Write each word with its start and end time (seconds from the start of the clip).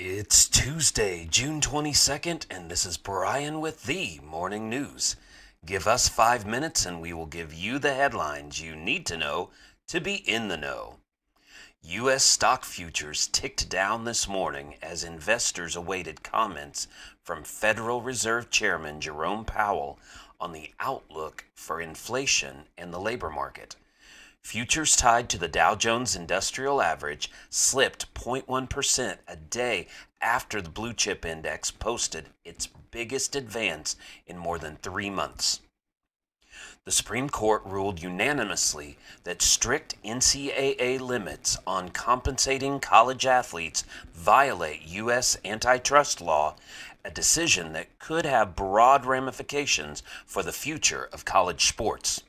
It's 0.00 0.46
Tuesday, 0.46 1.26
June 1.28 1.60
22nd, 1.60 2.46
and 2.48 2.70
this 2.70 2.86
is 2.86 2.96
Brian 2.96 3.60
with 3.60 3.82
the 3.82 4.20
Morning 4.20 4.70
News. 4.70 5.16
Give 5.66 5.88
us 5.88 6.08
five 6.08 6.46
minutes 6.46 6.86
and 6.86 7.00
we 7.00 7.12
will 7.12 7.26
give 7.26 7.52
you 7.52 7.80
the 7.80 7.92
headlines 7.92 8.60
you 8.60 8.76
need 8.76 9.06
to 9.06 9.16
know 9.16 9.50
to 9.88 10.00
be 10.00 10.14
in 10.14 10.46
the 10.46 10.56
know. 10.56 10.98
U.S. 11.82 12.22
stock 12.22 12.64
futures 12.64 13.26
ticked 13.26 13.68
down 13.68 14.04
this 14.04 14.28
morning 14.28 14.76
as 14.80 15.02
investors 15.02 15.74
awaited 15.74 16.22
comments 16.22 16.86
from 17.24 17.42
Federal 17.42 18.00
Reserve 18.00 18.50
Chairman 18.50 19.00
Jerome 19.00 19.44
Powell 19.44 19.98
on 20.38 20.52
the 20.52 20.70
outlook 20.78 21.44
for 21.56 21.80
inflation 21.80 22.68
and 22.78 22.94
the 22.94 23.00
labor 23.00 23.30
market. 23.30 23.74
Futures 24.48 24.96
tied 24.96 25.28
to 25.28 25.36
the 25.36 25.46
Dow 25.46 25.74
Jones 25.74 26.16
Industrial 26.16 26.80
Average 26.80 27.30
slipped 27.50 28.14
0.1% 28.14 29.18
a 29.28 29.36
day 29.36 29.88
after 30.22 30.62
the 30.62 30.70
blue 30.70 30.94
chip 30.94 31.26
index 31.26 31.70
posted 31.70 32.30
its 32.46 32.66
biggest 32.90 33.36
advance 33.36 33.94
in 34.26 34.38
more 34.38 34.58
than 34.58 34.76
three 34.76 35.10
months. 35.10 35.60
The 36.86 36.90
Supreme 36.90 37.28
Court 37.28 37.62
ruled 37.66 38.00
unanimously 38.00 38.96
that 39.24 39.42
strict 39.42 40.02
NCAA 40.02 40.98
limits 40.98 41.58
on 41.66 41.90
compensating 41.90 42.80
college 42.80 43.26
athletes 43.26 43.84
violate 44.14 44.80
U.S. 44.86 45.36
antitrust 45.44 46.22
law, 46.22 46.56
a 47.04 47.10
decision 47.10 47.74
that 47.74 47.98
could 47.98 48.24
have 48.24 48.56
broad 48.56 49.04
ramifications 49.04 50.02
for 50.24 50.42
the 50.42 50.52
future 50.52 51.06
of 51.12 51.26
college 51.26 51.66
sports. 51.66 52.22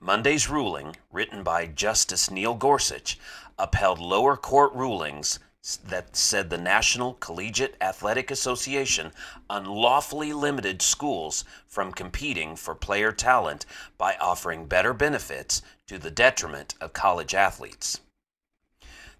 Monday's 0.00 0.48
ruling, 0.48 0.96
written 1.10 1.42
by 1.42 1.66
Justice 1.66 2.30
Neil 2.30 2.54
Gorsuch, 2.54 3.18
upheld 3.58 3.98
lower 3.98 4.36
court 4.36 4.72
rulings 4.72 5.40
that 5.84 6.16
said 6.16 6.48
the 6.48 6.56
National 6.56 7.14
Collegiate 7.14 7.76
Athletic 7.80 8.30
Association 8.30 9.10
unlawfully 9.50 10.32
limited 10.32 10.80
schools 10.82 11.44
from 11.66 11.92
competing 11.92 12.54
for 12.54 12.76
player 12.76 13.10
talent 13.10 13.66
by 13.98 14.16
offering 14.20 14.66
better 14.66 14.94
benefits 14.94 15.62
to 15.88 15.98
the 15.98 16.12
detriment 16.12 16.74
of 16.80 16.92
college 16.92 17.34
athletes. 17.34 18.00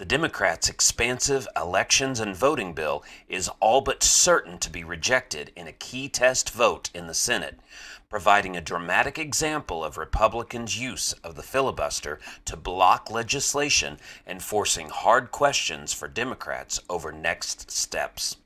The 0.00 0.06
Democrats' 0.06 0.70
expansive 0.70 1.46
elections 1.54 2.20
and 2.20 2.34
voting 2.34 2.72
bill 2.72 3.04
is 3.28 3.50
all 3.60 3.82
but 3.82 4.02
certain 4.02 4.56
to 4.60 4.70
be 4.70 4.82
rejected 4.82 5.52
in 5.54 5.66
a 5.66 5.74
key 5.74 6.08
test 6.08 6.48
vote 6.48 6.88
in 6.94 7.06
the 7.06 7.12
Senate, 7.12 7.60
providing 8.08 8.56
a 8.56 8.62
dramatic 8.62 9.18
example 9.18 9.84
of 9.84 9.98
Republicans' 9.98 10.78
use 10.78 11.12
of 11.22 11.34
the 11.34 11.42
filibuster 11.42 12.18
to 12.46 12.56
block 12.56 13.10
legislation 13.10 13.98
and 14.24 14.42
forcing 14.42 14.88
hard 14.88 15.30
questions 15.30 15.92
for 15.92 16.08
Democrats 16.08 16.80
over 16.88 17.12
next 17.12 17.70
steps. 17.70 18.38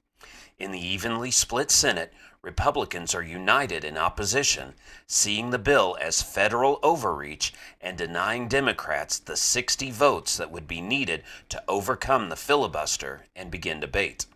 In 0.57 0.71
the 0.71 0.87
evenly 0.87 1.33
split 1.33 1.73
Senate, 1.73 2.13
Republicans 2.41 3.13
are 3.13 3.23
united 3.23 3.85
in 3.85 3.99
opposition, 3.99 4.75
seeing 5.07 5.51
the 5.51 5.59
bill 5.59 5.97
as 6.01 6.23
federal 6.23 6.79
overreach 6.83 7.53
and 7.81 7.99
denying 7.99 8.47
Democrats 8.47 9.19
the 9.19 9.37
60 9.37 9.91
votes 9.91 10.37
that 10.37 10.53
would 10.53 10.69
be 10.69 10.81
needed 10.81 11.25
to 11.49 11.63
overcome 11.67 12.29
the 12.29 12.37
filibuster 12.37 13.27
and 13.35 13.51
begin 13.51 13.81
debate. 13.81 14.27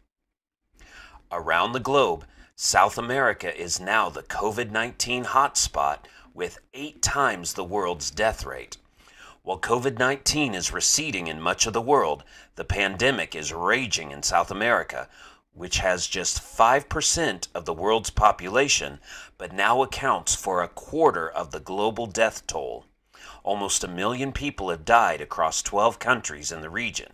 Around 1.31 1.73
the 1.73 1.81
globe, 1.81 2.27
South 2.57 2.99
America 2.99 3.57
is 3.57 3.79
now 3.79 4.09
the 4.09 4.23
COVID 4.25 4.73
19 4.73 5.27
hotspot 5.27 5.99
with 6.35 6.59
eight 6.75 7.01
times 7.01 7.53
the 7.53 7.63
world's 7.63 8.11
death 8.11 8.45
rate. 8.45 8.77
While 9.43 9.61
COVID 9.61 9.99
19 9.99 10.55
is 10.55 10.73
receding 10.73 11.29
in 11.29 11.41
much 11.41 11.67
of 11.67 11.73
the 11.75 11.81
world, 11.81 12.25
the 12.57 12.65
pandemic 12.65 13.37
is 13.37 13.53
raging 13.53 14.11
in 14.11 14.23
South 14.23 14.51
America, 14.51 15.09
which 15.59 15.79
has 15.79 16.07
just 16.07 16.41
5% 16.41 17.49
of 17.55 17.65
the 17.65 17.75
world's 17.75 18.11
population, 18.11 19.01
but 19.37 19.53
now 19.53 19.83
accounts 19.83 20.35
for 20.35 20.63
a 20.63 20.69
quarter 20.69 21.29
of 21.29 21.51
the 21.51 21.61
global 21.61 22.07
death 22.07 22.47
toll. 22.47 22.87
Almost 23.43 23.83
a 23.83 23.89
million 23.89 24.33
people 24.33 24.71
have 24.71 24.85
died 24.85 25.21
across 25.21 25.63
12 25.63 25.99
countries 25.99 26.53
in 26.53 26.61
the 26.61 26.71
region. 26.71 27.13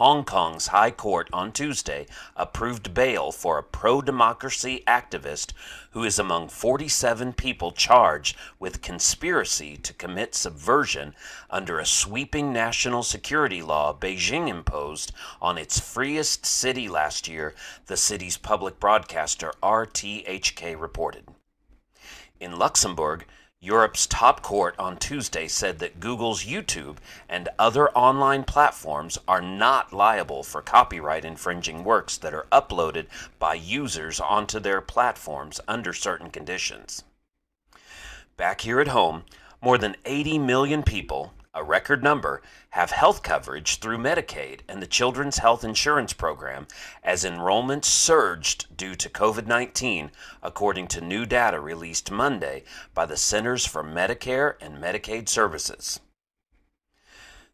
Hong 0.00 0.24
Kong's 0.24 0.68
High 0.68 0.92
Court 0.92 1.28
on 1.30 1.52
Tuesday 1.52 2.06
approved 2.34 2.94
bail 2.94 3.30
for 3.30 3.58
a 3.58 3.62
pro 3.62 4.00
democracy 4.00 4.82
activist 4.86 5.52
who 5.90 6.04
is 6.04 6.18
among 6.18 6.48
47 6.48 7.34
people 7.34 7.70
charged 7.70 8.34
with 8.58 8.80
conspiracy 8.80 9.76
to 9.76 9.92
commit 9.92 10.34
subversion 10.34 11.14
under 11.50 11.78
a 11.78 11.84
sweeping 11.84 12.50
national 12.50 13.02
security 13.02 13.60
law 13.60 13.92
Beijing 13.92 14.48
imposed 14.48 15.12
on 15.38 15.58
its 15.58 15.78
freest 15.78 16.46
city 16.46 16.88
last 16.88 17.28
year, 17.28 17.54
the 17.84 17.98
city's 17.98 18.38
public 18.38 18.80
broadcaster 18.80 19.52
RTHK 19.62 20.80
reported. 20.80 21.26
In 22.40 22.58
Luxembourg, 22.58 23.26
Europe's 23.62 24.06
top 24.06 24.40
court 24.40 24.74
on 24.78 24.96
Tuesday 24.96 25.46
said 25.46 25.80
that 25.80 26.00
Google's 26.00 26.44
YouTube 26.46 26.96
and 27.28 27.46
other 27.58 27.90
online 27.90 28.42
platforms 28.42 29.18
are 29.28 29.42
not 29.42 29.92
liable 29.92 30.42
for 30.42 30.62
copyright 30.62 31.26
infringing 31.26 31.84
works 31.84 32.16
that 32.16 32.32
are 32.32 32.46
uploaded 32.50 33.04
by 33.38 33.52
users 33.52 34.18
onto 34.18 34.58
their 34.58 34.80
platforms 34.80 35.60
under 35.68 35.92
certain 35.92 36.30
conditions. 36.30 37.04
Back 38.38 38.62
here 38.62 38.80
at 38.80 38.88
home, 38.88 39.24
more 39.60 39.76
than 39.76 39.96
80 40.06 40.38
million 40.38 40.82
people, 40.82 41.34
a 41.52 41.64
record 41.64 42.02
number, 42.02 42.42
have 42.70 42.92
health 42.92 43.24
coverage 43.24 43.80
through 43.80 43.98
Medicaid 43.98 44.60
and 44.68 44.80
the 44.80 44.86
Children's 44.86 45.38
Health 45.38 45.64
Insurance 45.64 46.12
Program 46.12 46.68
as 47.02 47.24
enrollment 47.24 47.84
surged 47.84 48.76
due 48.76 48.94
to 48.94 49.08
COVID 49.08 49.48
19, 49.48 50.12
according 50.44 50.86
to 50.88 51.00
new 51.00 51.26
data 51.26 51.58
released 51.58 52.10
Monday 52.10 52.62
by 52.94 53.04
the 53.04 53.16
Centers 53.16 53.66
for 53.66 53.82
Medicare 53.82 54.54
and 54.60 54.76
Medicaid 54.76 55.28
Services. 55.28 55.98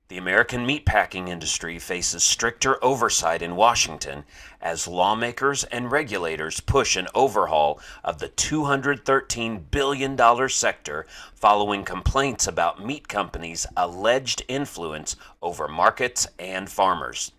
The 0.09 0.19
American 0.19 0.65
meatpacking 0.65 1.28
industry 1.28 1.81
faces 1.81 2.22
stricter 2.22 2.83
oversight 2.83 3.43
in 3.43 3.56
Washington 3.56 4.25
as 4.61 4.87
lawmakers 4.87 5.65
and 5.65 5.91
regulators 5.91 6.61
push 6.61 6.94
an 6.94 7.09
overhaul 7.12 7.81
of 8.05 8.19
the 8.19 8.28
$213 8.28 9.65
billion 9.72 10.49
sector 10.49 11.06
following 11.34 11.84
complaints 11.84 12.47
about 12.47 12.84
meat 12.84 13.09
companies' 13.09 13.67
alleged 13.77 14.44
influence 14.47 15.17
over 15.43 15.67
markets 15.67 16.28
and 16.38 16.71
farmers. 16.71 17.33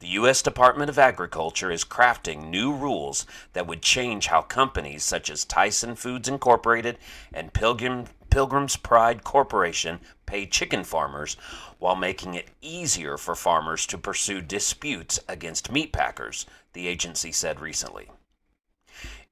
The 0.00 0.08
U.S. 0.08 0.42
Department 0.42 0.90
of 0.90 0.98
Agriculture 0.98 1.70
is 1.70 1.84
crafting 1.84 2.50
new 2.50 2.70
rules 2.70 3.24
that 3.54 3.66
would 3.66 3.80
change 3.80 4.26
how 4.26 4.42
companies 4.42 5.04
such 5.04 5.30
as 5.30 5.46
Tyson 5.46 5.94
Foods 5.94 6.28
Incorporated 6.28 6.98
and 7.32 7.54
Pilgrim 7.54 8.08
Pilgrim's 8.30 8.76
Pride 8.76 9.24
Corporation 9.24 10.00
pay 10.24 10.46
chicken 10.46 10.84
farmers 10.84 11.36
while 11.78 11.96
making 11.96 12.34
it 12.34 12.48
easier 12.60 13.18
for 13.18 13.34
farmers 13.34 13.86
to 13.86 13.98
pursue 13.98 14.40
disputes 14.40 15.18
against 15.28 15.72
meat 15.72 15.92
packers, 15.92 16.46
the 16.72 16.86
agency 16.86 17.32
said 17.32 17.60
recently. 17.60 18.08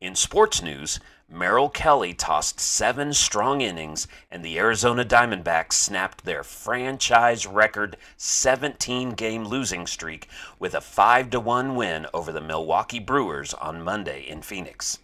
In 0.00 0.14
sports 0.14 0.62
news, 0.62 1.00
Merrill 1.28 1.68
Kelly 1.68 2.14
tossed 2.14 2.58
seven 2.58 3.12
strong 3.12 3.60
innings, 3.60 4.08
and 4.30 4.44
the 4.44 4.58
Arizona 4.58 5.04
Diamondbacks 5.04 5.74
snapped 5.74 6.24
their 6.24 6.42
franchise 6.42 7.46
record 7.46 7.96
17 8.16 9.10
game 9.10 9.44
losing 9.44 9.86
streak 9.86 10.28
with 10.58 10.74
a 10.74 10.80
5 10.80 11.34
1 11.34 11.74
win 11.74 12.06
over 12.14 12.32
the 12.32 12.40
Milwaukee 12.40 12.98
Brewers 12.98 13.52
on 13.54 13.82
Monday 13.82 14.22
in 14.26 14.40
Phoenix. 14.40 15.00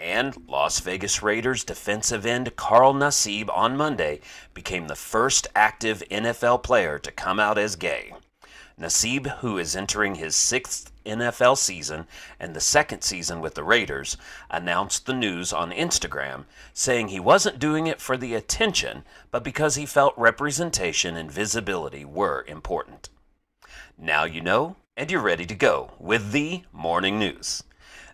And 0.00 0.48
Las 0.48 0.80
Vegas 0.80 1.22
Raiders 1.22 1.62
defensive 1.62 2.24
end 2.24 2.56
Carl 2.56 2.94
Nassib 2.94 3.54
on 3.54 3.76
Monday 3.76 4.20
became 4.54 4.88
the 4.88 4.96
first 4.96 5.46
active 5.54 6.02
NFL 6.10 6.62
player 6.62 6.98
to 6.98 7.12
come 7.12 7.38
out 7.38 7.58
as 7.58 7.76
gay. 7.76 8.14
Nassib, 8.78 9.26
who 9.40 9.58
is 9.58 9.76
entering 9.76 10.14
his 10.14 10.34
sixth 10.34 10.90
NFL 11.04 11.58
season 11.58 12.06
and 12.38 12.56
the 12.56 12.62
second 12.62 13.02
season 13.02 13.42
with 13.42 13.54
the 13.54 13.62
Raiders, 13.62 14.16
announced 14.48 15.04
the 15.04 15.12
news 15.12 15.52
on 15.52 15.70
Instagram, 15.70 16.46
saying 16.72 17.08
he 17.08 17.20
wasn't 17.20 17.58
doing 17.58 17.86
it 17.86 18.00
for 18.00 18.16
the 18.16 18.34
attention, 18.34 19.04
but 19.30 19.44
because 19.44 19.74
he 19.74 19.84
felt 19.84 20.14
representation 20.16 21.14
and 21.14 21.30
visibility 21.30 22.06
were 22.06 22.42
important. 22.48 23.10
Now 23.98 24.24
you 24.24 24.40
know, 24.40 24.76
and 24.96 25.10
you're 25.10 25.20
ready 25.20 25.44
to 25.44 25.54
go 25.54 25.92
with 25.98 26.32
the 26.32 26.62
morning 26.72 27.18
news. 27.18 27.64